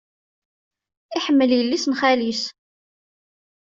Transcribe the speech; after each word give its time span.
Iḥemmel 1.17 1.49
yelli-s 1.57 1.85
n 1.87 1.93
xali-s. 1.99 2.43